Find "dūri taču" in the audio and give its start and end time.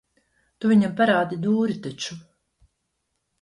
1.43-2.19